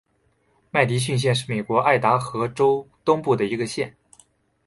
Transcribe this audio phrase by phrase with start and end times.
[0.71, 3.95] 麦迪逊县是美国爱达荷州东部的一个县。